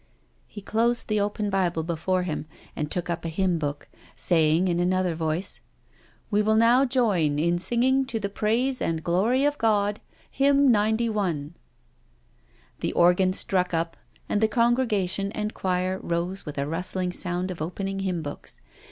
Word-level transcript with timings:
*' 0.27 0.39
He 0.47 0.61
closed 0.61 1.09
the 1.09 1.19
open 1.19 1.51
Bible 1.51 1.83
before 1.83 2.23
him, 2.23 2.47
and 2.75 2.89
took 2.89 3.07
up 3.07 3.23
a 3.23 3.29
hymn 3.29 3.59
book, 3.59 3.87
saying 4.15 4.67
in 4.67 4.79
another 4.79 5.13
voice, 5.13 5.61
'* 5.93 6.31
We 6.31 6.41
will 6.41 6.55
now 6.55 6.85
join 6.85 7.37
in 7.37 7.59
singing 7.59 8.05
to 8.07 8.19
the 8.19 8.27
praise 8.27 8.81
and 8.81 9.03
glory 9.03 9.45
of 9.45 9.59
God, 9.59 9.99
hymn 10.31 10.71
91." 10.71 11.53
The 12.79 12.93
organ 12.93 13.31
struck 13.31 13.75
up, 13.75 13.95
and 14.27 14.41
the 14.41 14.47
congregation 14.47 15.31
and 15.33 15.53
choir 15.53 15.99
rose 16.01 16.47
with 16.47 16.57
a 16.57 16.65
rustling 16.65 17.11
sound 17.11 17.51
of 17.51 17.61
opening 17.61 17.99
hymn 17.99 18.23
books. 18.23 18.63